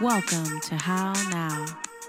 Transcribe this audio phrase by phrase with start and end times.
[0.00, 1.66] Welcome to How Now,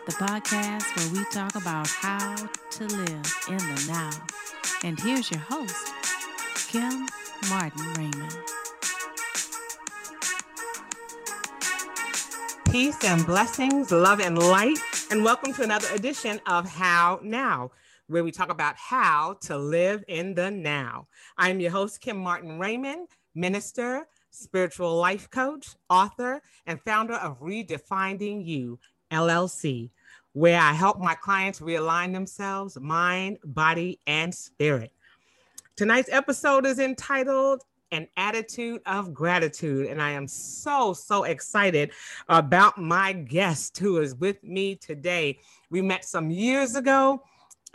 [0.08, 4.10] the podcast where we talk about how to live in the now.
[4.84, 5.94] And here's your host,
[6.68, 7.06] Kim
[7.48, 8.36] Martin Raymond.
[12.72, 14.80] Peace and blessings, love and light,
[15.12, 17.70] and welcome to another edition of How Now,
[18.08, 21.08] where we talk about how to live in the now.
[21.38, 28.46] I'm your host, Kim Martin Raymond, minister, spiritual life coach, author, and founder of Redefining
[28.46, 28.80] You,
[29.12, 29.90] LLC,
[30.34, 34.92] where I help my clients realign themselves, mind, body, and spirit.
[35.76, 39.88] Tonight's episode is entitled An Attitude of Gratitude.
[39.88, 41.92] And I am so, so excited
[42.30, 45.40] about my guest who is with me today.
[45.70, 47.24] We met some years ago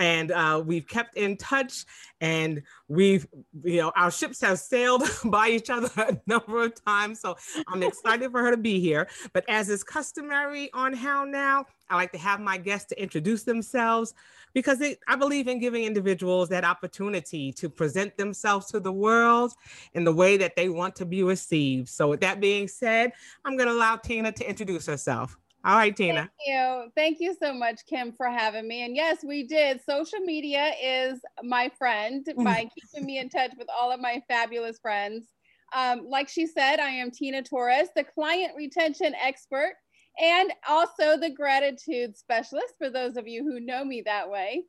[0.01, 1.85] and uh, we've kept in touch
[2.21, 3.29] and we've
[3.63, 7.21] you know our ships have sailed by each other a number of times.
[7.21, 7.37] So
[7.69, 9.07] i'm excited for her to be here.
[9.33, 13.45] But as is customary on how now i like to have my guests to introduce
[13.45, 14.15] themselves
[14.55, 19.53] because it, i believe in giving individuals that opportunity to present themselves to the world
[19.93, 21.89] in the way that they want to be received.
[21.89, 23.13] So with that being said
[23.45, 26.15] i'm going to allow tina to introduce herself all right, Tina.
[26.15, 26.93] Thank you.
[26.97, 28.85] Thank you so much, Kim, for having me.
[28.85, 29.81] And yes, we did.
[29.85, 32.45] Social media is my friend mm.
[32.45, 35.27] by keeping me in touch with all of my fabulous friends.
[35.75, 39.75] Um, like she said, I am Tina Torres, the client retention expert
[40.19, 44.65] and also the gratitude specialist for those of you who know me that way.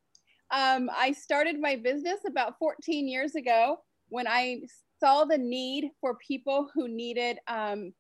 [0.52, 3.78] Um, I started my business about 14 years ago
[4.10, 4.62] when I
[5.00, 7.94] saw the need for people who needed um,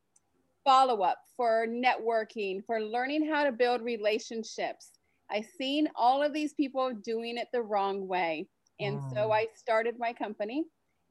[0.64, 4.92] follow up, for networking, for learning how to build relationships.
[5.30, 8.48] I seen all of these people doing it the wrong way.
[8.80, 9.14] And mm.
[9.14, 10.66] so I started my company.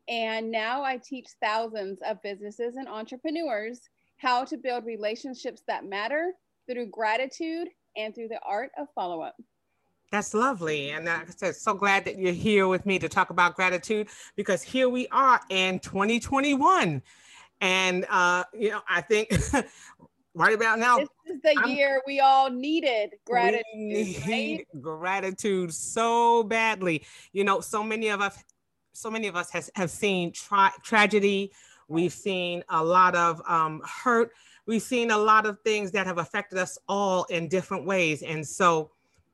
[0.09, 3.81] And now I teach thousands of businesses and entrepreneurs
[4.17, 6.33] how to build relationships that matter
[6.71, 9.37] through gratitude and through the art of follow up.
[10.11, 10.91] That's lovely.
[10.91, 14.09] And like I said, so glad that you're here with me to talk about gratitude
[14.35, 17.01] because here we are in 2021.
[17.61, 19.31] And uh, you know, I think
[20.35, 23.65] right about now, this is the I'm, year we all needed gratitude.
[23.75, 23.81] We
[24.27, 24.83] need right?
[24.83, 27.05] gratitude so badly.
[27.33, 28.43] You know, so many of us,
[28.93, 31.53] so many of us has have seen tra- tragedy.
[31.89, 34.31] We've seen a lot of um, hurt.
[34.67, 38.23] We've seen a lot of things that have affected us all in different ways.
[38.23, 38.93] And so,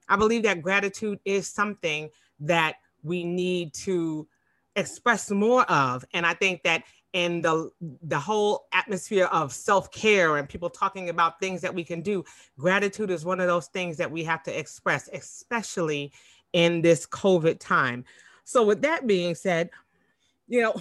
[0.09, 2.09] I believe that gratitude is something
[2.41, 4.27] that we need to
[4.75, 6.05] express more of.
[6.13, 6.85] And I think that
[7.17, 7.71] and the
[8.03, 12.23] the whole atmosphere of self-care and people talking about things that we can do
[12.59, 16.13] gratitude is one of those things that we have to express especially
[16.53, 18.05] in this covid time
[18.45, 19.71] so with that being said
[20.47, 20.75] you know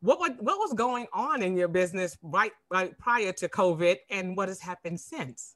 [0.00, 4.36] what what, what was going on in your business right right prior to covid and
[4.36, 5.54] what has happened since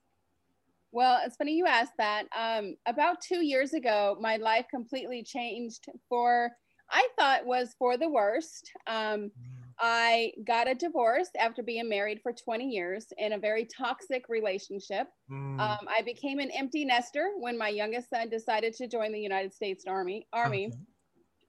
[0.93, 2.27] well, it's funny you asked that.
[2.39, 6.53] Um, about two years ago, my life completely changed for,
[6.89, 8.71] I thought was for the worst.
[8.87, 9.64] Um, mm.
[9.81, 15.09] I got a divorce after being married for 20 years in a very toxic relationship.
[15.31, 15.61] Mm.
[15.61, 19.53] Um, I became an empty nester when my youngest son decided to join the United
[19.53, 20.27] States Army.
[20.33, 20.67] Army.
[20.67, 20.77] Okay.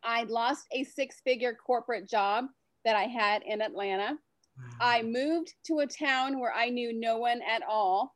[0.03, 2.45] I lost a six-figure corporate job
[2.83, 4.17] that I had in Atlanta.
[4.57, 4.77] Wow.
[4.79, 8.15] I moved to a town where I knew no one at all.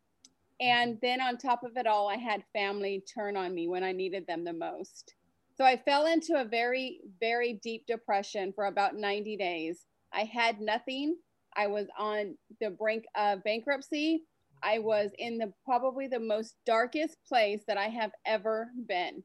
[0.61, 3.91] And then on top of it all, I had family turn on me when I
[3.91, 5.15] needed them the most.
[5.55, 9.85] So I fell into a very, very deep depression for about 90 days.
[10.13, 11.15] I had nothing.
[11.55, 14.23] I was on the brink of bankruptcy.
[14.61, 19.23] I was in the probably the most darkest place that I have ever been.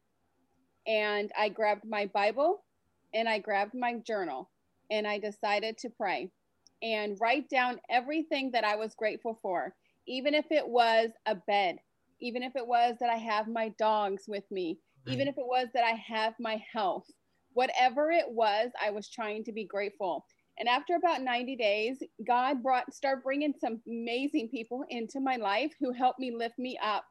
[0.86, 2.64] And I grabbed my Bible
[3.14, 4.50] and I grabbed my journal
[4.90, 6.30] and I decided to pray
[6.82, 9.74] and write down everything that I was grateful for,
[10.06, 11.78] even if it was a bed,
[12.20, 15.68] even if it was that I have my dogs with me, even if it was
[15.74, 17.06] that I have my health,
[17.54, 20.26] whatever it was, I was trying to be grateful.
[20.58, 25.72] And after about 90 days, God brought start bringing some amazing people into my life
[25.80, 27.04] who helped me lift me up.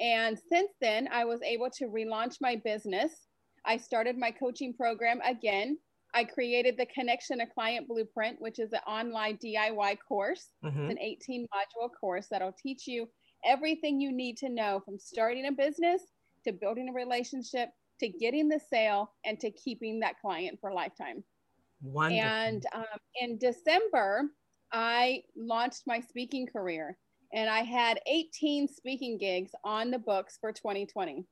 [0.00, 3.12] And since then, I was able to relaunch my business.
[3.64, 5.78] I started my coaching program again.
[6.14, 10.48] I created the Connection to Client Blueprint, which is an online DIY course.
[10.64, 10.84] Mm-hmm.
[10.84, 13.08] It's an 18 module course that'll teach you
[13.44, 16.00] everything you need to know from starting a business
[16.46, 17.68] to building a relationship
[18.00, 21.22] to getting the sale and to keeping that client for lifetime.
[21.82, 22.28] Wonderful.
[22.28, 22.84] And um,
[23.20, 24.30] in December,
[24.72, 26.96] I launched my speaking career
[27.32, 31.24] and I had 18 speaking gigs on the books for 2020, nice.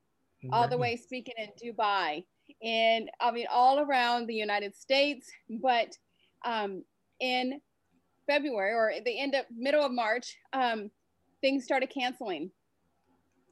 [0.51, 2.23] all the way speaking in Dubai
[2.61, 5.29] and I mean, all around the United States.
[5.49, 5.97] But
[6.45, 6.83] um,
[7.19, 7.59] in
[8.27, 10.91] February or the end of middle of March, um,
[11.41, 12.51] things started canceling,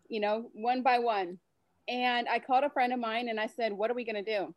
[0.07, 1.39] you know, one by one.
[1.87, 4.37] And I called a friend of mine and I said, What are we going to
[4.37, 4.53] do?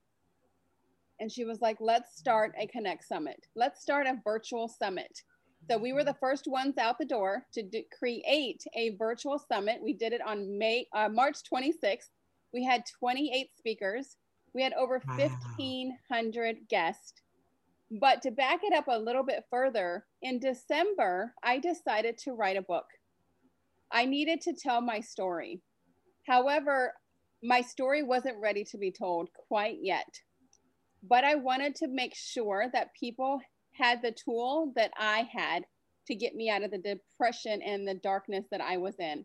[1.20, 3.46] And she was like, Let's start a Connect Summit.
[3.54, 5.22] Let's start a virtual summit.
[5.68, 9.80] So we were the first ones out the door to do, create a virtual summit.
[9.82, 12.10] We did it on May, uh, March 26th.
[12.52, 14.16] We had 28 speakers.
[14.54, 15.16] We had over wow.
[15.18, 17.14] 1,500 guests.
[17.90, 22.56] But to back it up a little bit further, in December, I decided to write
[22.56, 22.86] a book.
[23.92, 25.60] I needed to tell my story.
[26.26, 26.94] However,
[27.42, 30.20] my story wasn't ready to be told quite yet.
[31.08, 33.41] But I wanted to make sure that people
[33.73, 35.64] had the tool that I had
[36.06, 39.25] to get me out of the depression and the darkness that I was in.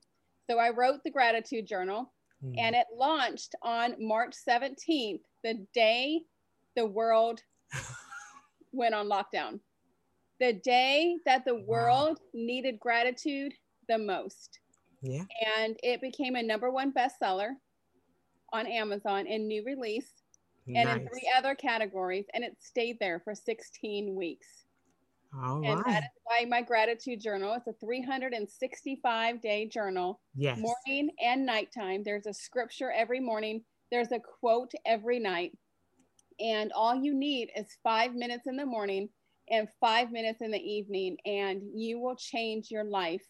[0.49, 2.11] So I wrote the gratitude journal
[2.43, 2.55] mm.
[2.57, 6.21] and it launched on March 17th, the day
[6.75, 7.41] the world
[8.71, 9.59] went on lockdown.
[10.39, 12.29] The day that the world wow.
[12.33, 13.53] needed gratitude
[13.87, 14.59] the most.
[15.01, 15.23] Yeah.
[15.55, 17.51] And it became a number one bestseller
[18.51, 20.20] on Amazon in new release
[20.75, 20.99] and nice.
[21.01, 22.25] in three other categories.
[22.33, 24.47] And it stayed there for 16 weeks.
[25.33, 25.85] All and right.
[25.85, 27.53] that is why my gratitude journal.
[27.53, 30.19] It's a 365 day journal.
[30.35, 30.59] Yes.
[30.59, 32.03] Morning and nighttime.
[32.03, 33.63] There's a scripture every morning.
[33.91, 35.57] There's a quote every night.
[36.39, 39.09] And all you need is five minutes in the morning
[39.49, 43.23] and five minutes in the evening, and you will change your life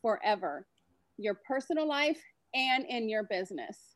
[0.00, 0.66] forever
[1.18, 2.20] your personal life
[2.54, 3.95] and in your business.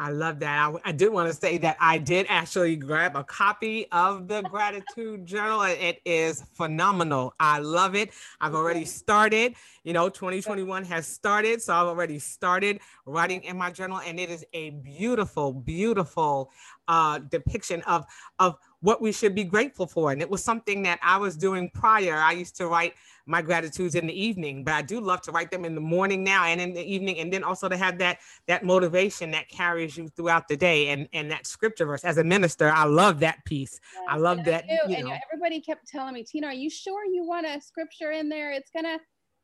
[0.00, 0.48] I love that.
[0.56, 4.42] I, I did want to say that I did actually grab a copy of the
[4.42, 5.62] gratitude journal.
[5.62, 7.34] And it is phenomenal.
[7.40, 8.12] I love it.
[8.40, 9.54] I've already started.
[9.82, 11.60] You know, 2021 has started.
[11.60, 16.52] So I've already started writing in my journal, and it is a beautiful, beautiful
[16.86, 18.06] uh, depiction of,
[18.38, 20.12] of what we should be grateful for.
[20.12, 22.14] And it was something that I was doing prior.
[22.16, 22.94] I used to write
[23.26, 26.24] my gratitudes in the evening, but I do love to write them in the morning
[26.24, 29.96] now and in the evening, and then also to have that that motivation that carries
[29.96, 32.04] you throughout the day and and that scripture verse.
[32.04, 33.80] As a minister, I love that piece.
[33.92, 34.64] Yes, I love that.
[34.64, 35.10] I you know.
[35.10, 38.52] And everybody kept telling me, Tina, are you sure you want a scripture in there?
[38.52, 38.98] It's gonna,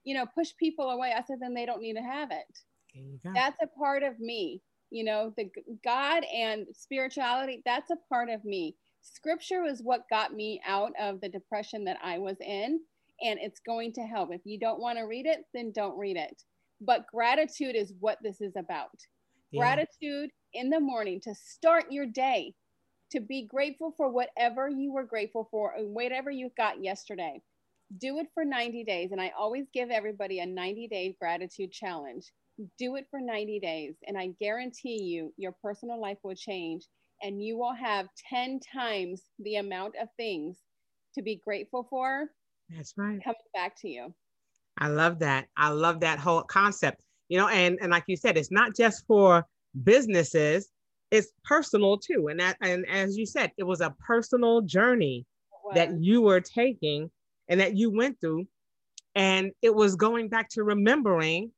[0.04, 1.12] you know, push people away.
[1.14, 2.58] I said, then they don't need to have it.
[3.34, 4.62] That's a part of me.
[4.90, 5.50] You know, the
[5.84, 7.62] God and spirituality.
[7.64, 8.76] That's a part of me.
[9.05, 12.81] Scripture was what got me out of the depression that I was in
[13.23, 14.31] and it's going to help.
[14.33, 16.43] If you don't want to read it, then don't read it.
[16.81, 18.91] But gratitude is what this is about.
[19.51, 19.61] Yeah.
[19.61, 22.55] Gratitude in the morning to start your day,
[23.12, 27.41] to be grateful for whatever you were grateful for, and whatever you got yesterday.
[28.01, 29.12] Do it for 90 days.
[29.12, 32.33] And I always give everybody a 90 day gratitude challenge.
[32.79, 33.95] Do it for 90 days.
[34.06, 36.87] And I guarantee you, your personal life will change
[37.22, 40.58] and you will have 10 times the amount of things
[41.14, 42.28] to be grateful for
[42.70, 43.22] that's right.
[43.22, 44.14] Coming back to you.
[44.78, 45.46] I love that.
[45.56, 47.02] I love that whole concept.
[47.28, 49.44] You know, and and like you said, it's not just for
[49.82, 50.69] businesses,
[51.11, 52.28] it's personal too.
[52.28, 55.26] And that and as you said, it was a personal journey
[55.75, 57.10] that you were taking
[57.49, 58.46] and that you went through.
[59.14, 61.52] And it was going back to remembering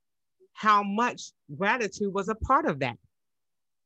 [0.53, 2.97] how much gratitude was a part of that.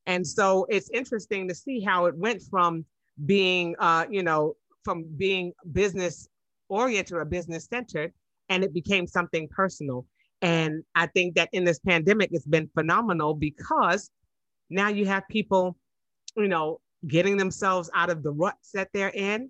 [0.06, 2.86] And so it's interesting to see how it went from
[3.26, 6.28] being, uh, you know, from being business
[6.70, 8.14] oriented or business centered,
[8.50, 10.06] and it became something personal.
[10.42, 14.10] And I think that in this pandemic, it's been phenomenal because
[14.70, 15.78] now you have people,
[16.36, 19.50] you know, getting themselves out of the ruts that they're in.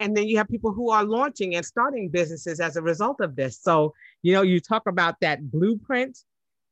[0.00, 3.34] And then you have people who are launching and starting businesses as a result of
[3.34, 3.60] this.
[3.60, 6.18] So, you know, you talk about that blueprint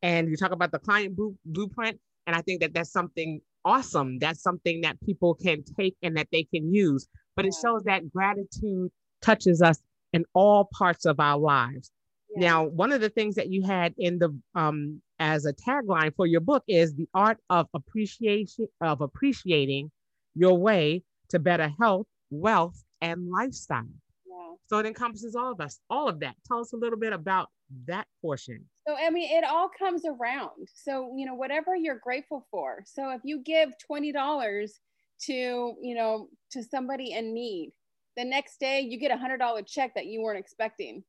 [0.03, 1.99] and you talk about the client blueprint.
[2.27, 4.19] And I think that that's something awesome.
[4.19, 7.07] That's something that people can take and that they can use.
[7.35, 8.91] But it shows that gratitude
[9.21, 9.79] touches us
[10.13, 11.91] in all parts of our lives.
[12.35, 12.49] Yeah.
[12.49, 16.27] Now, one of the things that you had in the um, as a tagline for
[16.27, 19.91] your book is the art of appreciation of appreciating
[20.35, 23.89] your way to better health, wealth, and lifestyle.
[24.27, 24.55] Yeah.
[24.67, 26.35] So it encompasses all of us, all of that.
[26.47, 27.49] Tell us a little bit about
[27.87, 28.65] that portion.
[28.87, 30.69] So I mean, it all comes around.
[30.75, 32.83] So you know, whatever you're grateful for.
[32.87, 34.81] So if you give twenty dollars
[35.23, 35.33] to
[35.81, 37.73] you know to somebody in need,
[38.17, 41.05] the next day you get a hundred dollar check that you weren't expecting.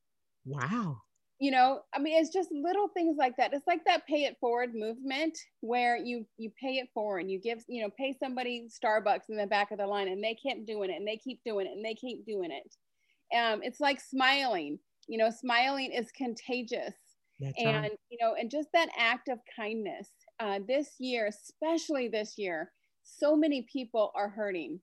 [0.46, 1.02] Wow.
[1.40, 3.54] You know, I mean, it's just little things like that.
[3.54, 7.20] It's like that pay it forward movement where you you pay it forward.
[7.20, 10.24] And you give, you know, pay somebody Starbucks in the back of the line and
[10.24, 13.38] they keep doing it and they keep doing it and they keep doing it.
[13.38, 14.80] Um, it's like smiling.
[15.08, 16.94] You know, smiling is contagious.
[17.40, 18.00] That's and right.
[18.10, 20.10] you know, and just that act of kindness.
[20.40, 22.72] Uh, this year, especially this year,
[23.04, 24.80] so many people are hurting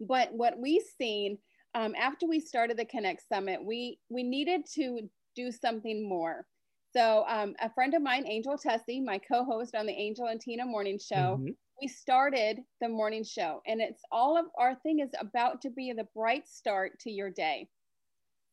[0.00, 1.38] but what we've seen
[1.74, 6.46] um, after we started the Connect Summit, we we needed to do something more.
[6.92, 10.40] So, um, a friend of mine, Angel Tessie, my co host on the Angel and
[10.40, 11.56] Tina morning show, Mhm.
[11.80, 13.60] we started the morning show.
[13.66, 17.30] And it's all of our thing is about to be the bright start to your
[17.30, 17.68] day.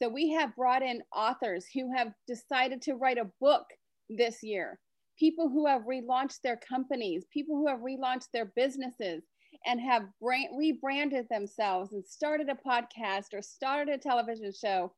[0.01, 3.65] So, we have brought in authors who have decided to write a book
[4.09, 4.79] this year,
[5.19, 9.23] people who have relaunched their companies, people who have relaunched their businesses
[9.65, 14.91] and have brand, rebranded themselves and started a podcast or started a television show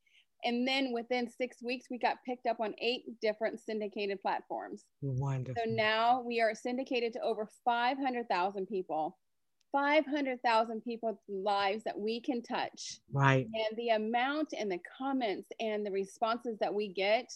[0.44, 4.84] and then within six weeks, we got picked up on eight different syndicated platforms.
[5.02, 5.62] Wonderful.
[5.66, 9.18] So now we are syndicated to over 500,000 people,
[9.74, 13.02] 500,000 people's lives that we can touch.
[13.12, 13.52] right.
[13.56, 17.30] And the amount and the comments and the responses that we get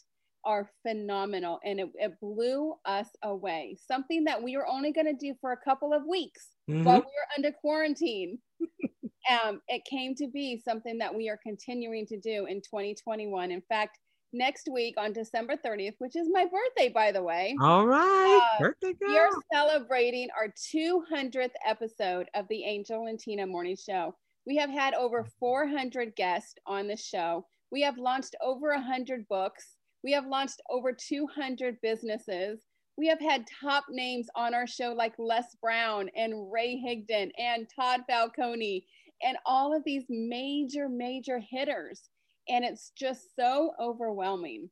[0.46, 1.60] are phenomenal.
[1.66, 3.78] And it, it blew us away.
[3.86, 6.84] Something that we were only going to do for a couple of weeks Mhm.
[6.86, 8.40] while we were under quarantine.
[9.30, 13.52] um, it came to be something that we are continuing to do in 2021.
[13.52, 14.00] In fact,
[14.34, 18.42] next week on December 30th, which is my birthday, by the way, All right.
[18.56, 19.10] Uh, Birthday girl.
[19.10, 24.16] we are celebrating our 200th episode of the Angel and Tina Morning Show.
[24.46, 27.46] We have had over 400 guests on the show.
[27.72, 29.76] We have launched over 100 books.
[30.04, 32.62] We have launched over 200 businesses.
[32.98, 37.68] We have had top names on our show like Les Brown and Ray Higdon and
[37.76, 38.86] Todd Falcone
[39.22, 42.10] and all of these major, major hitters.
[42.50, 44.70] And it's just so overwhelming.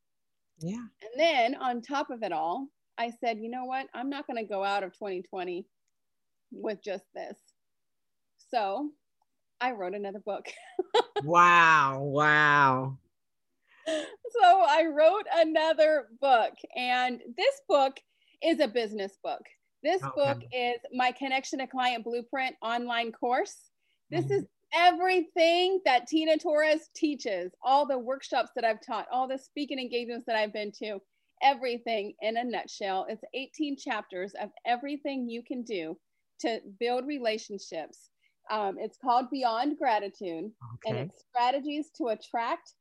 [0.59, 0.77] yeah.
[1.01, 2.67] And then on top of it all,
[2.97, 3.87] I said, you know what?
[3.93, 5.65] I'm not going to go out of 2020
[6.51, 7.37] with just this.
[8.49, 8.91] So
[9.59, 10.45] I wrote another book.
[11.23, 12.01] Wow.
[12.03, 12.97] Wow.
[13.87, 16.53] so I wrote another book.
[16.75, 17.97] And this book
[18.43, 19.41] is a business book.
[19.83, 20.11] This Okay.
[20.15, 23.55] book is my Connection to Client Blueprint online course.
[24.09, 24.31] This Mhm.
[24.31, 29.79] is everything that Tina Torres teaches, all the workshops that I've taught, all the speaking
[29.79, 30.99] engagements that I've been to,
[31.41, 33.05] everything in a nutshell.
[33.09, 35.97] It's 18 chapters of everything you can do
[36.41, 38.09] to build relationships.
[38.51, 40.51] Um, it's called Beyond Gratitude
[40.85, 42.73] and it's strategies to attract,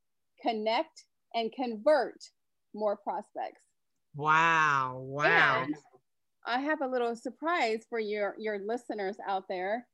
[0.43, 2.17] connect, and convert
[2.75, 3.63] more prospects.
[4.15, 5.01] Wow.
[5.01, 5.65] Wow.
[5.65, 5.75] And
[6.47, 9.87] I have a little surprise for your your listeners out there.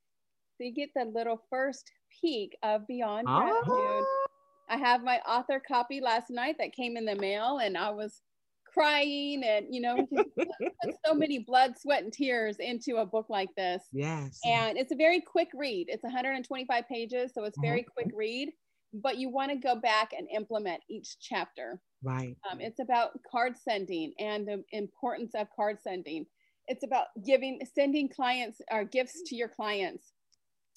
[0.61, 1.91] So you get the little first
[2.21, 3.65] peek of Beyond Gratitude.
[3.67, 4.27] Oh.
[4.69, 8.21] I have my author copy last night that came in the mail, and I was
[8.67, 13.49] crying, and you know, put so many blood, sweat, and tears into a book like
[13.57, 13.85] this.
[13.91, 14.39] Yes.
[14.45, 15.87] And it's a very quick read.
[15.89, 17.95] It's 125 pages, so it's very Mhm.
[17.95, 18.53] quick read.
[18.93, 21.81] But you want to go back and implement each chapter.
[22.03, 22.37] Right.
[22.51, 26.27] Um, it's about card sending and the importance of card sending.
[26.67, 30.13] It's about giving, sending clients or gifts to your clients.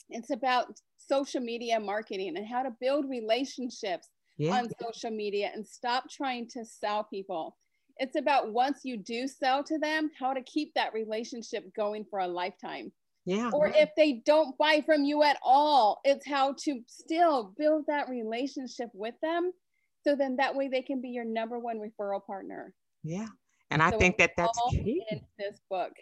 [0.10, 4.58] It's about social media marketing and how to build relationships Yeah.
[4.58, 7.58] on social media and stop trying to sell people.
[7.98, 12.20] It's about once you do sell to them, how to keep that relationship going for
[12.20, 12.92] a lifetime.
[13.26, 13.52] Yeah.
[13.54, 18.10] Or if they don't buy from you at all, it's how to still build that
[18.10, 19.54] relationship with them.
[20.04, 22.74] So then that way they can be your number one referral partner.
[23.04, 23.28] Yeah.
[23.72, 25.04] And I So think that that's key.
[25.10, 25.94] in this book.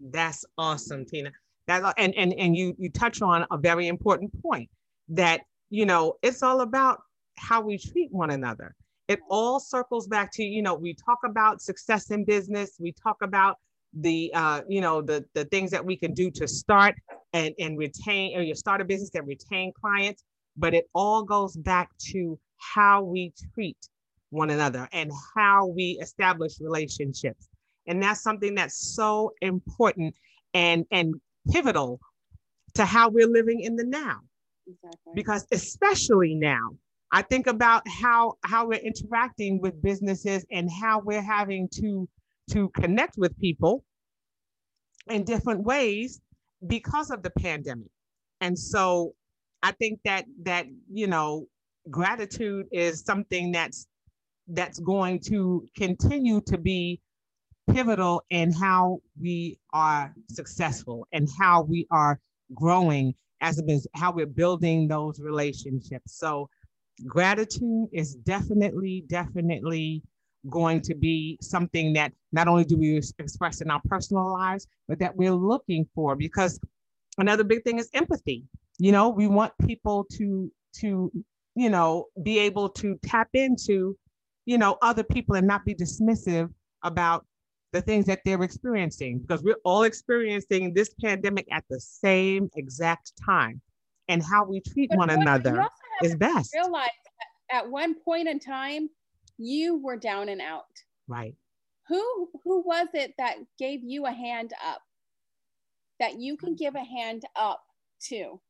[0.00, 1.30] That's awesome, Tina.
[1.66, 4.68] That and and and you you touch on a very important point
[5.08, 5.40] that
[5.70, 7.02] you know it's all about
[7.38, 8.74] how we treat one another.
[9.08, 12.76] It all circles back to you know we talk about success in business.
[12.78, 13.58] We talk about
[13.94, 16.94] the uh, you know the the things that we can do to start
[17.32, 20.24] and and retain or you start a business and retain clients.
[20.56, 23.78] But it all goes back to how we treat
[24.30, 27.48] one another and how we establish relationships
[27.86, 30.14] and that's something that's so important
[30.54, 31.14] and and
[31.50, 32.00] pivotal
[32.74, 34.20] to how we're living in the now
[34.66, 35.12] Exactly.
[35.14, 36.70] because especially now
[37.12, 42.08] i think about how how we're interacting with businesses and how we're having to
[42.50, 43.84] to connect with people
[45.08, 46.20] in different ways
[46.66, 47.90] because of the pandemic
[48.40, 49.14] and so
[49.62, 51.46] i think that that you know
[51.90, 53.86] gratitude is something that's
[54.48, 57.00] that's going to continue to be
[57.70, 62.20] pivotal in how we are successful and how we are
[62.54, 66.18] growing as a business, how we're building those relationships.
[66.18, 66.48] So
[67.06, 70.02] gratitude is definitely, definitely
[70.50, 74.98] going to be something that not only do we express in our personal lives, but
[74.98, 76.60] that we're looking for because
[77.18, 78.44] another big thing is empathy.
[78.78, 81.12] You know, we want people to to,
[81.54, 83.96] you know, be able to tap into,
[84.44, 86.52] you know, other people and not be dismissive
[86.82, 87.24] about
[87.74, 93.12] the things that they're experiencing because we're all experiencing this pandemic at the same exact
[93.22, 93.60] time
[94.08, 95.66] and how we treat But one another
[96.02, 96.88] is best realize
[97.50, 98.88] that at one point in time,
[99.38, 100.64] you were down and out.
[101.08, 101.34] Right.
[101.88, 104.80] Who who was it that gave you a hand up?
[106.00, 107.62] That you can give a hand up
[108.08, 108.40] to.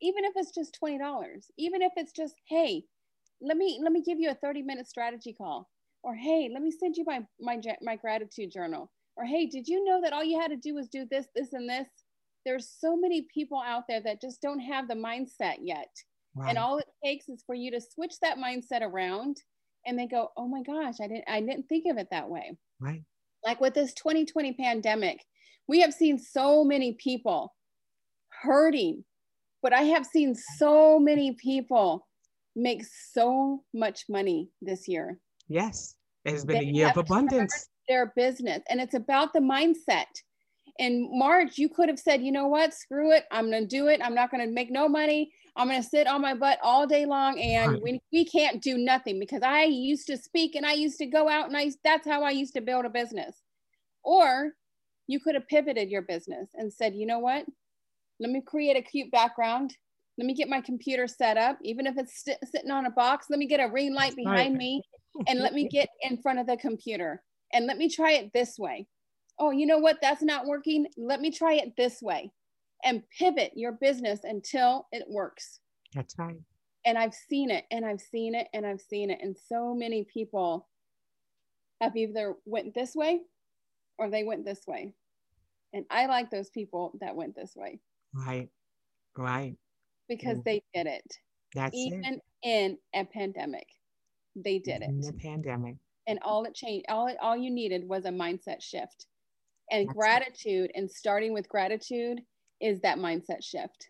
[0.00, 0.98] Even if it's just $20,
[1.58, 2.82] even if it's just, hey,
[3.40, 5.68] let me let me give you a 30 minute strategy call.
[6.02, 8.90] Or hey, let me send you my my my gratitude journal.
[9.16, 11.52] Or hey, did you know that all you had to do was do this, this,
[11.52, 11.86] and this?
[12.44, 15.90] There's so many people out there that just don't have the mindset yet.
[16.34, 16.48] Right.
[16.48, 19.36] And all it takes is for you to switch that mindset around
[19.86, 22.56] and they go, "Oh my gosh, I didn't I didn't think of it that way."
[22.80, 23.02] Right.
[23.44, 25.24] Like with this 2020 pandemic,
[25.68, 27.54] we have seen so many people
[28.42, 29.04] hurting,
[29.62, 32.06] but I have seen so many people
[32.54, 35.18] make so much money this year.
[35.52, 35.94] Yes.
[36.24, 37.68] It has been they a year of abundance.
[37.88, 40.06] Their business and it's about the mindset
[40.78, 43.24] in March, you could have said, you know what, screw it.
[43.30, 44.00] I'm going to do it.
[44.02, 45.32] I'm not going to make no money.
[45.54, 48.78] I'm going to sit on my butt all day long and we, we can't do
[48.78, 52.06] nothing because I used to speak and I used to go out and I, that's
[52.06, 53.36] how I used to build a business.
[54.02, 54.52] Or
[55.06, 57.44] you could have pivoted your business and said, you know what,
[58.18, 59.76] let me create a cute background.
[60.18, 63.26] Let me get my computer set up, even if it's sitting on a box.
[63.30, 64.58] Let me get a ring light behind right.
[64.58, 64.82] me
[65.26, 68.58] and let me get in front of the computer and let me try it this
[68.58, 68.86] way
[69.38, 69.98] oh, you know what?
[70.00, 70.86] That's not working.
[70.96, 72.30] Let me try it this way
[72.84, 75.60] and pivot your business until it works.
[75.94, 76.40] That's right.
[76.84, 79.18] And I've seen it and I've seen it and I've seen it.
[79.20, 80.68] And so many people
[81.80, 83.20] have either went this way
[83.98, 84.94] or they went this way.
[85.72, 87.80] And I like those people that went this way.
[88.12, 88.48] Right.
[89.16, 89.56] Right.
[90.16, 90.44] Because mm.
[90.44, 91.16] they did it.
[91.54, 92.20] That's even it.
[92.42, 93.66] in a pandemic.
[94.36, 94.88] They did in it.
[94.88, 95.76] In the pandemic.
[96.06, 99.06] And all it changed, all all you needed was a mindset shift
[99.72, 102.20] and That's gratitude and starting with gratitude
[102.60, 103.88] is that mindset shift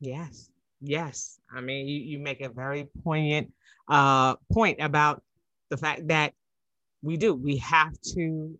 [0.00, 3.52] yes yes i mean you, you make a very poignant
[3.88, 5.22] uh, point about
[5.70, 6.32] the fact that
[7.02, 8.58] we do we have to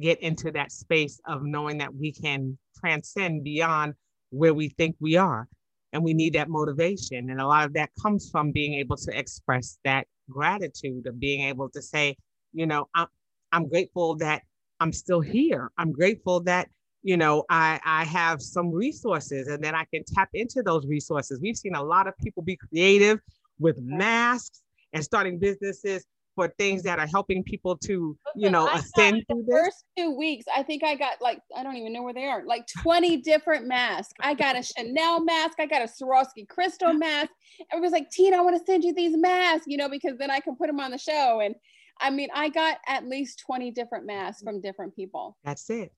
[0.00, 3.94] get into that space of knowing that we can transcend beyond
[4.30, 5.48] where we think we are
[5.92, 9.16] and we need that motivation and a lot of that comes from being able to
[9.18, 12.16] express that gratitude of being able to say
[12.52, 13.06] you know i'm,
[13.52, 14.42] I'm grateful that
[14.80, 15.70] I'm still here.
[15.78, 16.68] I'm grateful that
[17.02, 21.38] you know I I have some resources and then I can tap into those resources.
[21.40, 23.20] We've seen a lot of people be creative
[23.58, 29.22] with masks and starting businesses for things that are helping people to you know ascend
[29.28, 32.14] through the first two weeks i think i got like i don't even know where
[32.14, 36.48] they are like 20 different masks i got a chanel mask i got a swarovski
[36.48, 37.30] crystal mask
[37.72, 40.40] everybody's like tina i want to send you these masks you know because then i
[40.40, 41.54] can put them on the show and
[42.00, 45.36] I mean, I got at least 20 different masks from different people.
[45.44, 45.92] That's it.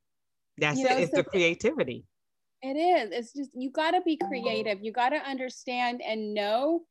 [0.58, 0.90] That's you it.
[0.90, 2.04] Know, it's so the creativity.
[2.62, 3.10] It is.
[3.12, 4.78] It's just, you got to be creative.
[4.82, 6.82] You got to understand and know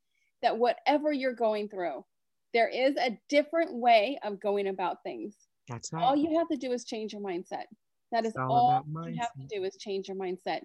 [0.42, 2.04] that whatever you're going through,
[2.52, 5.34] there is a different way of going about things.
[5.68, 6.02] That's right.
[6.02, 7.64] All you have to do is change your mindset.
[8.10, 10.62] That is all, all you have to do is change your mindset.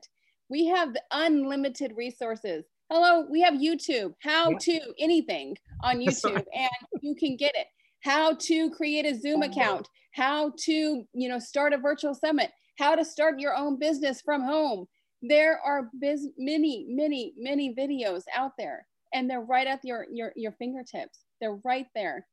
[0.49, 2.65] We have unlimited resources.
[2.89, 4.57] Hello, we have YouTube, how yeah.
[4.59, 6.69] to anything on YouTube, and
[7.01, 7.67] you can get it
[8.07, 12.95] how to create a Zoom account, how to, you know, start a virtual summit, how
[12.95, 14.85] to start your own business from home.
[15.21, 20.31] There are biz- many, many, many videos out there and they're right at your, your,
[20.35, 21.19] your fingertips.
[21.39, 22.25] They're right there.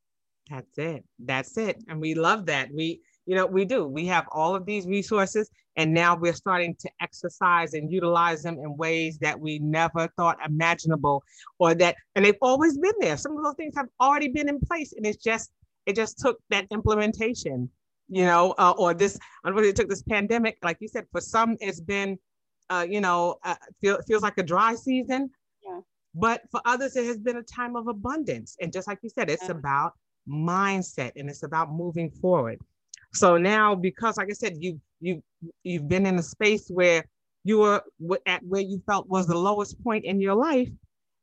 [0.50, 1.04] That's it.
[1.18, 1.82] That's it.
[1.88, 2.68] And we love that.
[2.72, 3.86] We, you know, we do.
[3.86, 8.58] We have all of these resources and now we're starting to exercise and utilize them
[8.58, 11.24] in ways that we never thought imaginable
[11.58, 13.16] or that, and they've always been there.
[13.16, 15.50] Some of those things have already been in place and it's just
[15.86, 17.68] it just took that implementation,
[18.08, 20.56] you know, uh, or this, unfortunately, it took this pandemic.
[20.62, 22.18] Like you said, for some, it's been,
[22.70, 25.30] uh, you know, uh, feel, feels like a dry season.
[26.14, 28.56] But for others, it has been a time of abundance.
[28.60, 29.52] And just like you said, it's yeah.
[29.52, 29.94] about
[30.28, 32.58] mindset and it's about moving forward.
[33.12, 35.22] So now, because like I said, you you
[35.62, 37.04] you've been in a space where
[37.44, 37.82] you were
[38.26, 40.68] at where you felt was the lowest point in your life,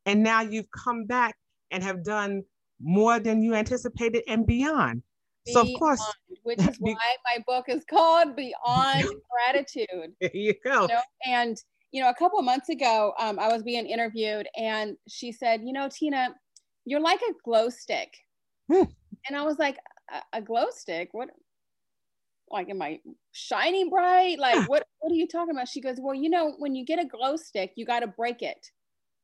[0.06, 1.36] and now you've come back
[1.72, 2.44] and have done
[2.82, 5.04] more than you anticipated and beyond.
[5.46, 10.14] Beyond, so of course, which is why my book is called Beyond Gratitude.
[10.22, 10.84] There you go.
[10.84, 11.02] You know?
[11.26, 11.58] And
[11.92, 15.74] you know, a couple months ago, um, I was being interviewed, and she said, "You
[15.74, 16.36] know, Tina,
[16.86, 18.14] you're like a glow stick."
[18.72, 18.84] Hmm.
[19.28, 19.78] And I was like,
[20.12, 21.10] a, a, glow stick?
[21.12, 21.30] What?
[22.50, 23.00] Like, am I
[23.34, 24.40] shining bright?
[24.40, 24.88] Like, what?
[25.00, 27.36] What are you talking about?" She goes, "Well, you know, when you get a glow
[27.36, 28.66] stick, you got to break it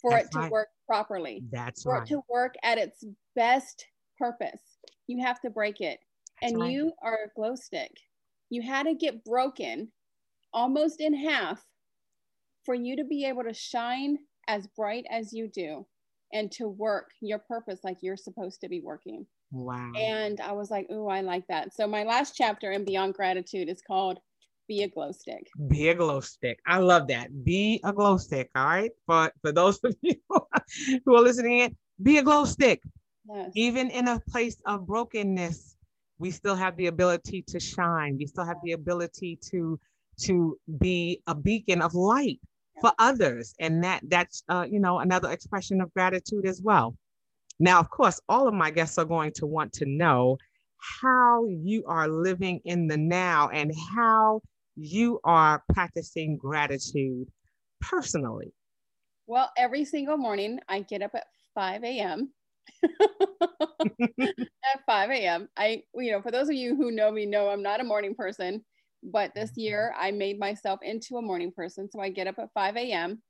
[0.02, 0.52] for That's it to right.
[0.52, 1.44] work properly.
[1.52, 2.04] That's for right.
[2.04, 3.04] it to work at its
[3.36, 3.86] best
[4.18, 4.62] purpose.
[5.08, 6.00] You have to break it.
[6.42, 6.72] That's and right.
[6.72, 7.92] you are a glow stick.
[8.50, 9.92] You had to get broken
[10.54, 11.64] almost in half
[12.68, 15.88] for you to be able to shine as bright as you do
[16.34, 19.26] and to work your purpose like you're supposed to be working.
[19.52, 19.94] Wow.
[19.96, 21.74] And I was like, oh, I like that.
[21.74, 24.20] So my last chapter in Beyond Gratitude is called
[24.68, 25.48] Be a Glow Stick.
[25.70, 26.60] Be a glow stick.
[26.68, 27.46] I love that.
[27.46, 28.50] Be a glow stick.
[28.54, 28.92] All right.
[29.06, 30.16] For for those of you
[31.06, 32.84] who are listening in, be a glow stick.
[33.34, 33.52] Yes.
[33.56, 35.78] Even in a place of brokenness,
[36.20, 38.18] we still have the ability to shine.
[38.18, 39.80] We still have the ability to
[40.24, 42.42] to be a beacon of light
[42.82, 43.54] for others.
[43.60, 46.96] And that that's uh, you know another expression of gratitude as well.
[47.60, 50.38] Now, of course, all of my guests are going to want to know
[50.78, 54.42] how you are living in the now and how
[54.76, 57.28] you are practicing gratitude
[57.82, 58.54] personally.
[59.26, 62.32] Well, every single morning I get up at 5 a.m.
[64.22, 65.50] at 5 a.m.
[65.58, 68.14] I, you know, for those of you who know me, know I'm not a morning
[68.16, 68.64] person,
[69.12, 69.62] but this mm-hmm.
[69.62, 71.90] year I made myself into a morning person.
[71.92, 73.22] So I get up at 5 a.m.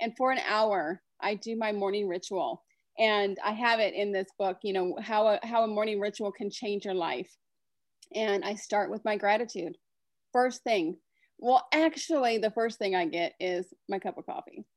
[0.00, 2.62] and for an hour, I do my morning ritual.
[2.98, 6.30] And I have it in this book, you know, how a, how a morning ritual
[6.30, 7.30] can change your life.
[8.14, 9.76] And I start with my gratitude.
[10.32, 10.96] First thing,
[11.38, 14.64] well, actually, the first thing I get is my cup of coffee.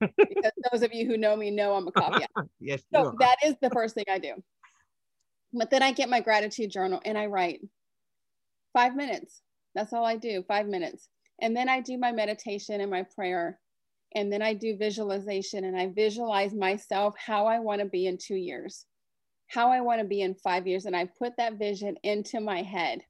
[0.00, 2.24] because those of you who know me know I'm a coffee.
[2.60, 2.82] yes.
[2.94, 4.34] So that is the first thing I do.
[5.52, 7.60] But then I get my gratitude journal and I write
[8.72, 9.42] five minutes.
[9.76, 11.10] That's all I do, five minutes.
[11.40, 13.60] And then I do my meditation and my prayer.
[14.14, 18.16] And then I do visualization and I visualize myself how I want to be in
[18.16, 18.86] two years,
[19.48, 20.86] how I want to be in five years.
[20.86, 23.02] And I put that vision into my head.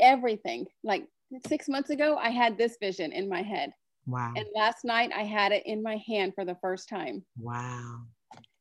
[0.00, 0.66] Everything.
[0.84, 1.08] Like
[1.48, 3.72] six months ago, I had this vision in my head.
[4.06, 4.32] wow.
[4.36, 8.02] And last night, I had it in my hand for the first time wow.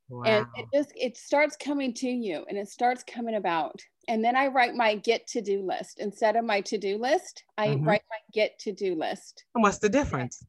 [0.09, 0.23] Wow.
[0.25, 4.35] and it just it starts coming to you and it starts coming about and then
[4.35, 7.85] i write my get to do list instead of my to do list i Mhm.
[7.85, 10.45] write my get to do list And what's the difference?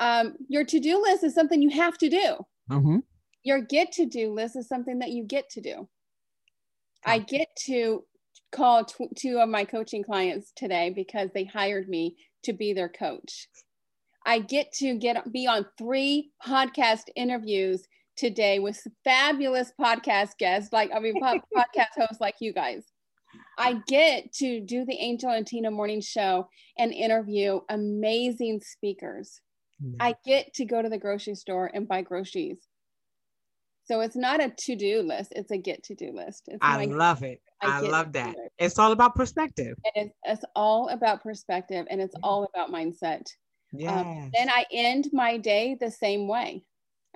[0.00, 2.36] um, your to do list is something you have to do
[2.70, 2.98] Mm-hmm.
[3.42, 5.88] your get to do list is something that you get to do
[7.04, 8.04] i get to
[8.52, 12.88] call tw- two of my coaching clients today because they hired me to be their
[12.88, 13.48] coach
[14.24, 17.86] i get to get be on three podcast interviews
[18.20, 22.84] today with fabulous podcast guests like i mean podcast hosts like you guys
[23.58, 26.46] i get to do the angel and tina morning show
[26.78, 29.40] and interview amazing speakers
[29.98, 32.58] I get to go to the grocery store and buy groceries.
[33.84, 36.42] So it's not a to do list, it's a get to do list.
[36.48, 37.40] It's I love it.
[37.62, 38.34] I, get love that.
[38.34, 38.52] it.
[38.58, 39.78] It's all about perspective.
[39.96, 42.28] And it's, it's all about perspective and it's Yeah.
[42.28, 43.22] all about mindset.
[43.72, 44.04] Yes.
[44.04, 46.62] Um, then I end my day the same way.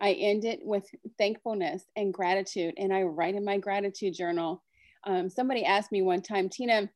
[0.01, 0.87] I end it with
[1.19, 4.63] thankfulness and gratitude, and I write in my gratitude journal.
[5.05, 6.91] Um, somebody asked me one time, Tina,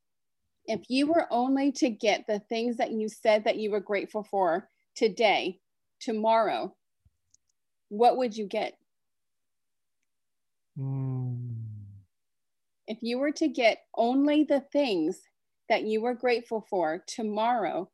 [0.66, 4.22] if you were only to get the things that you said that you were grateful
[4.24, 5.61] for today,
[6.00, 6.74] tomorrow,
[7.88, 8.76] what would you get?
[10.78, 11.54] Mm.
[12.87, 15.20] If you were to get only the things
[15.68, 17.90] that you were grateful for tomorrow,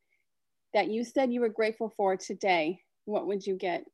[0.73, 3.85] that you said you were grateful for today, what would you get?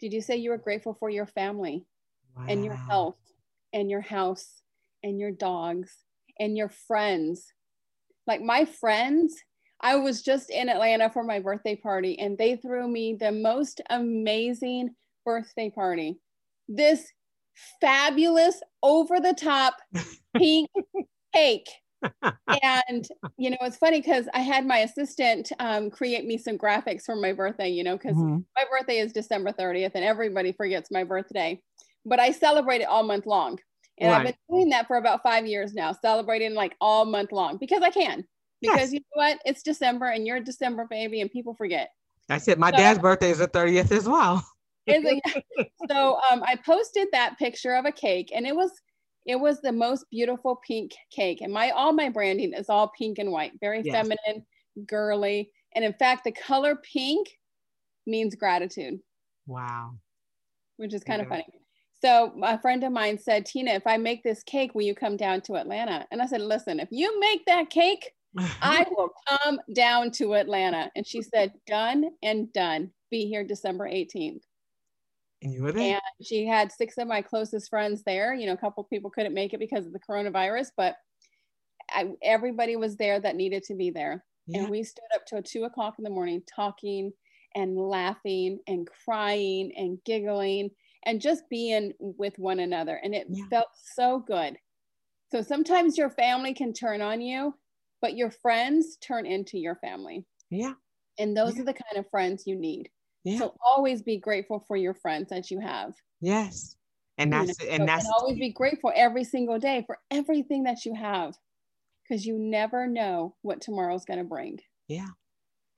[0.00, 1.84] Did you say you were grateful for your family
[2.48, 3.16] and your health
[3.72, 4.62] and your house
[5.02, 5.96] and your dogs
[6.38, 7.52] and your friends?
[8.26, 9.34] Like my friends,
[9.80, 13.80] I was just in Atlanta for my birthday party and they threw me the most
[13.90, 16.18] amazing birthday party.
[16.68, 17.12] This
[17.80, 19.76] fabulous, over the top
[20.36, 20.70] pink
[21.34, 21.68] cake.
[22.62, 27.02] And you know it's funny because i had my assistant um, create me some graphics
[27.04, 28.44] for my birthday you know because Mhm.
[28.56, 31.60] my birthday is december 30th and everybody forgets my birthday
[32.04, 33.58] but i celebrate it all month long
[33.98, 37.56] and i've been doing that for about five years now celebrating like all month long
[37.58, 38.24] because i can
[38.60, 38.92] because Yes.
[38.92, 41.90] you know what it's december and you're a december baby and people forget
[42.28, 42.58] That's it.
[42.58, 44.42] My So- dad's birthday is the 30th as well.
[45.90, 48.70] So um, I posted that picture of a cake, and it was
[49.26, 51.40] it was the most beautiful pink cake.
[51.40, 53.94] And my all my branding is all pink and white, very Yes.
[53.94, 54.46] feminine,
[54.86, 55.50] girly.
[55.74, 57.28] And in fact, the color pink
[58.06, 59.00] means gratitude,
[59.46, 59.94] Wow.
[60.76, 61.46] which is kind of funny.
[62.02, 65.16] So a friend of mine said, Tina, if I make this cake, will you come
[65.16, 66.06] down to Atlanta?
[66.10, 68.12] And I said, listen, if you make that cake,
[68.60, 70.90] I will come down to Atlanta.
[70.96, 72.90] And she said, done and done.
[73.10, 74.42] Be here December 18th.
[75.44, 75.94] And you were there.
[75.94, 78.34] and she had six of my closest friends there.
[78.34, 80.96] You know, a couple people couldn't make it because of the coronavirus, but
[81.90, 84.24] I, everybody was there that needed to be there.
[84.46, 84.62] Yeah.
[84.62, 87.12] And we stood up till two o'clock in the morning talking
[87.54, 90.70] and laughing and crying and giggling
[91.06, 92.96] and just being with one another.
[93.04, 93.44] And it Yeah.
[93.50, 94.56] felt so good.
[95.30, 97.54] So sometimes your family can turn on you,
[98.00, 100.24] but your friends turn into your family.
[100.50, 100.74] yeah.
[101.18, 101.62] And those Yeah.
[101.62, 102.90] are the kind of friends you need.
[103.24, 103.38] Yeah.
[103.38, 105.94] So always be grateful for your friends that you have.
[106.20, 106.76] yes.
[107.16, 110.64] And that's you know, and so- that's always be grateful every single day for everything
[110.64, 111.36] that you have
[112.02, 114.58] because you never know what tomorrow's going to bring.
[114.88, 115.08] Yeah.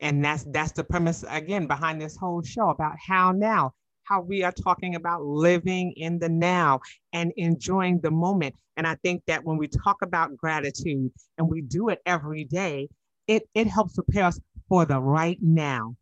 [0.00, 4.42] And that's that's the premise again behind this whole show about how now, how we
[4.44, 6.80] are talking about living in the now
[7.12, 8.54] and enjoying the moment.
[8.76, 12.88] And I think that when we talk about gratitude and we do it every day,
[13.26, 15.96] it it helps prepare us for the right now.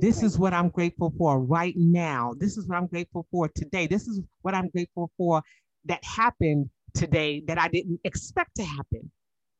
[0.00, 2.34] This is what I'm grateful for right now.
[2.38, 3.86] This is what I'm grateful for today.
[3.86, 5.42] This is what I'm grateful for
[5.86, 9.10] that happened today that I didn't expect to happen.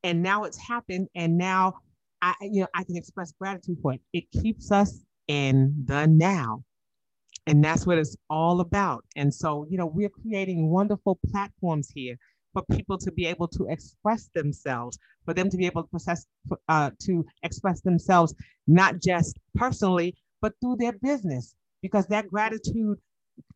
[0.04, 1.08] And now it's happened.
[1.14, 1.74] And now
[2.22, 4.00] I, you know, I can express gratitude for it.
[4.12, 6.62] It keeps us in the now.
[7.46, 9.04] And that's what it's all about.
[9.16, 12.16] And so, you know, we're creating wonderful platforms here
[12.58, 16.26] for people to be able to express themselves, for them to be able to process,
[16.68, 18.34] uh, to express themselves,
[18.66, 22.98] not just personally, but through their business, because that gratitude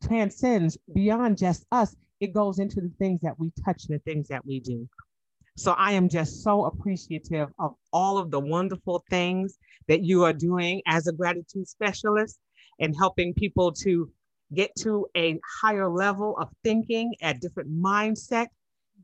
[0.03, 1.95] transcends beyond just us.
[2.19, 4.87] It goes into the things that we touch the things that we do.
[5.57, 10.33] So I am just so appreciative of all of the wonderful things that you are
[10.33, 12.39] doing as a gratitude specialist
[12.79, 14.09] and helping people to
[14.53, 18.47] get to a higher level of thinking, a different mindset.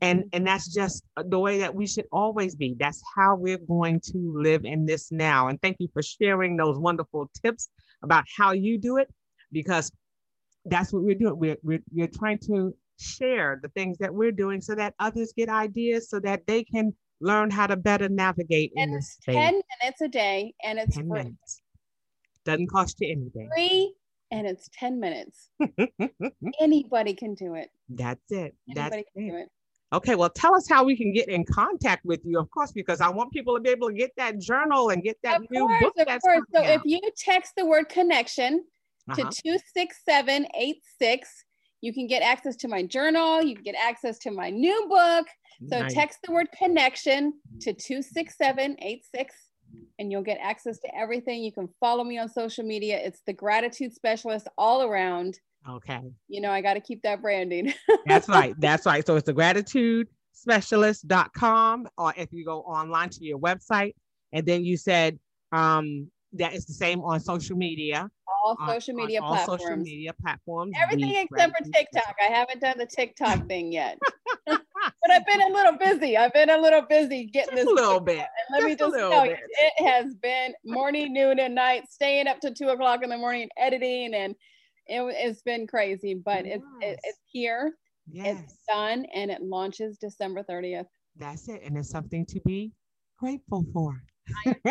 [0.02, 2.74] And, and that's just uh, the way that we should always be.
[2.78, 5.48] That's how we're going to live in this now.
[5.48, 7.68] And thank you for sharing those wonderful tips
[8.02, 9.08] about how you do it,
[9.52, 9.92] because
[10.64, 11.38] that's what we're doing.
[11.38, 15.48] We're, we're, we're trying to share the things that we're doing so that others get
[15.48, 19.36] ideas so that they can learn how to better navigate in And this it's space.
[19.36, 21.18] 10 minutes a day and it's 10 free.
[21.22, 21.62] minutes.
[22.46, 23.50] Doesn't cost you anything.
[23.54, 23.94] free
[24.30, 25.50] and it's 10 minutes.
[26.60, 27.68] Anybody can do it.
[27.88, 28.54] That's it.
[28.74, 29.48] That's Anybody can do it.
[29.92, 33.00] Okay, well, tell us how we can get in contact with you, of course, because
[33.00, 35.66] I want people to be able to get that journal and get that Of new
[35.66, 36.42] course, book of that's course.
[36.54, 38.64] So coming if you text the word connection
[39.14, 39.30] to Uh-huh.
[39.42, 41.44] 26786,
[41.80, 43.42] you can get access to my journal.
[43.42, 45.26] You can get access to my new book.
[45.68, 45.94] So Nice.
[45.94, 49.34] text the word connection to 26786
[49.98, 51.42] and you'll get access to everything.
[51.42, 52.98] You can follow me on social media.
[52.98, 55.38] It's the gratitude specialist all around.
[55.68, 57.72] Okay, You know, I got to keep that branding.
[58.06, 58.54] that's right.
[58.58, 59.06] That's right.
[59.06, 63.94] So it's the gratitude specialist.com, or if you go online to your website,
[64.32, 65.18] and then you said
[65.52, 68.10] um, that is the same on social media.
[68.44, 69.62] all on- social on media all platforms.
[69.62, 70.72] social media platforms.
[70.80, 72.14] Everything except for TikTok.
[72.26, 73.98] I haven't done the TikTok thing yet.
[74.46, 76.16] but I've been a little busy.
[76.16, 77.72] I've been a little busy getting Just this.
[77.72, 78.18] a little bit.
[78.18, 81.84] And let me just a just tell you, it has been morning, noon, and night,
[81.90, 84.34] staying up to two o'clock in the morning, editing, and
[84.90, 86.14] it, has been crazy.
[86.14, 87.00] But it's it, Yes.
[87.04, 87.72] it's here,
[88.10, 90.86] Yes, it's done, and it launches December thirtieth.
[91.16, 91.62] that's it.
[91.64, 92.72] And it's something to be
[93.18, 94.02] grateful for.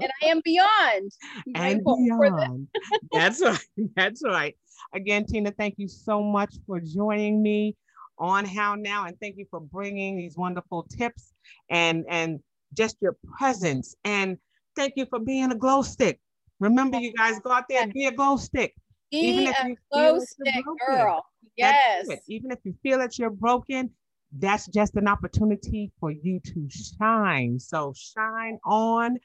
[0.00, 1.12] And I am beyond
[1.46, 2.48] and grateful for this.
[2.48, 2.68] beyond.
[3.12, 3.58] That's right.
[3.96, 4.56] That's right.
[4.94, 7.76] Again, Tina, thank you so much for joining me
[8.18, 11.32] on How Now, and thank you for bringing these wonderful tips
[11.70, 12.40] and and
[12.74, 13.94] just your presence.
[14.04, 14.38] And
[14.76, 16.18] thank you for being a glow stick.
[16.60, 18.74] Remember, you guys go out there and be a glow stick.
[19.12, 20.98] Even Be if a you feel glow that you're stick broken.
[20.98, 21.24] girl.
[21.56, 22.08] Yes.
[22.28, 23.90] Even if you feel that you're broken,
[24.38, 27.58] that's just an opportunity for you to shine.
[27.58, 29.18] So shine on.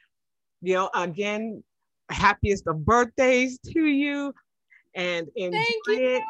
[0.62, 1.64] You know, again,
[2.10, 4.34] happiest of birthdays to you
[4.96, 6.06] and enjoy Thank you.
[6.18, 6.24] it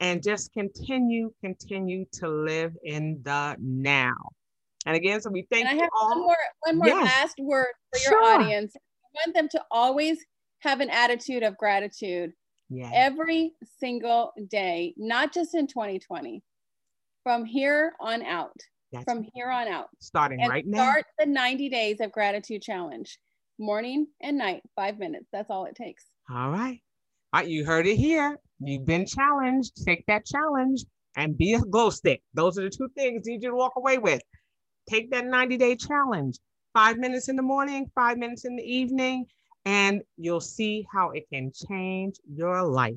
[0.00, 4.14] and just continue, continue to live in the now.
[4.86, 6.08] And again, so we thank and I you have all.
[6.10, 7.04] one more one more Yes.
[7.04, 8.34] last word for your Sure.
[8.34, 8.74] audience.
[8.76, 10.18] I want them to always
[10.60, 12.32] have an attitude of gratitude
[12.70, 12.90] Yeah.
[12.92, 16.42] every single day, not just in 2020.
[17.24, 18.56] From here on out,
[18.92, 20.82] That's from here on out, starting and right now.
[20.82, 23.18] start the 90 days of gratitude challenge,
[23.58, 25.26] morning and night, five minutes.
[25.32, 26.04] That's all it takes.
[26.30, 26.80] All right.
[27.32, 28.38] All right, you heard it here.
[28.60, 29.84] You've been challenged.
[29.84, 30.84] Take that challenge
[31.16, 32.22] and be a glow stick.
[32.34, 34.22] Those are the two things you need to walk away with.
[34.88, 36.38] Take that 90 day challenge.
[36.72, 39.26] Five minutes in the morning, five minutes in the evening,
[39.64, 42.94] and you'll see how it can change your life.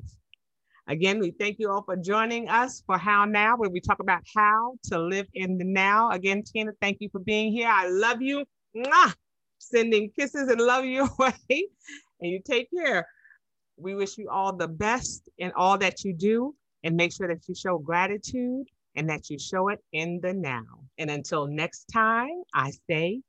[0.88, 4.22] Again, we thank you all for joining us for How Now, where we talk about
[4.34, 6.10] how to live in the now.
[6.10, 7.68] Again, Tina, thank you for being here.
[7.68, 8.44] I love you.
[8.76, 9.14] Mwah!
[9.58, 11.68] Sending kisses and love you away.
[12.20, 13.06] And you take care.
[13.76, 17.46] We wish you all the best in all that you do and make sure that
[17.48, 20.64] you show gratitude and that you show it in the now.
[20.98, 23.22] And until next time, I say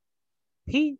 [0.67, 0.97] peace.